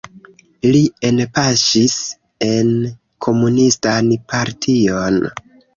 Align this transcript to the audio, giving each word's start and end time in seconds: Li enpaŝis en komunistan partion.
Li 0.67 0.79
enpaŝis 1.09 1.99
en 2.49 2.75
komunistan 3.27 4.13
partion. 4.35 5.25